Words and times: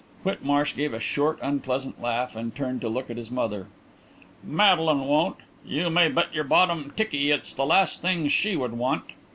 Whitmarsh 0.23 0.75
gave 0.75 0.95
a 0.95 0.99
short, 0.99 1.37
unpleasant 1.43 2.01
laugh 2.01 2.35
and 2.35 2.55
turned 2.55 2.81
to 2.81 2.89
look 2.89 3.11
at 3.11 3.17
his 3.17 3.29
mother. 3.29 3.67
"Madeline 4.43 5.01
won't. 5.01 5.37
You 5.63 5.91
may 5.91 6.09
bet 6.09 6.33
your 6.33 6.43
bottom 6.43 6.91
tikkie 6.97 7.29
it's 7.29 7.53
the 7.53 7.67
last 7.67 8.01
thing 8.01 8.27
she 8.27 8.55
would 8.55 8.73
want." 8.73 9.03